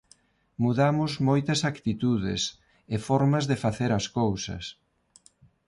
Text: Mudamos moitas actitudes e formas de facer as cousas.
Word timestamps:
Mudamos 0.63 1.11
moitas 1.29 1.61
actitudes 1.71 2.41
e 2.93 2.95
formas 3.07 3.43
de 3.49 3.57
facer 3.63 3.91
as 3.99 4.05
cousas. 4.19 4.63